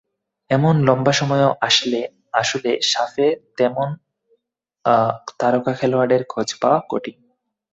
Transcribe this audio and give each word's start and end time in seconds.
এমন 0.49 0.75
লম্বা 0.87 1.13
সময়েও 1.13 1.51
আসলে 2.39 2.71
সাফে 2.91 3.27
তেমন 3.57 3.89
তারকা 5.39 5.71
খেলোয়াড়ের 5.73 6.23
খোঁজ 6.29 6.49
পাওয়া 6.61 6.79
কঠিন। 6.89 7.17